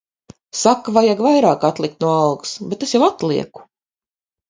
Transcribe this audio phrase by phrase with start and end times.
[0.61, 2.57] Saka, ka vajag vairāk atlikt no algas.
[2.73, 3.69] Bet es jau atlieku.